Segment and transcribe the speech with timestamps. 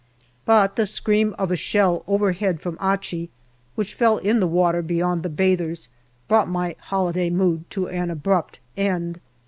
[0.45, 3.29] But the scream of a shell over head from Achi,
[3.75, 5.89] which fell in the water beyond the bathers,
[6.27, 9.19] brought my holiday mood to an abrupt end.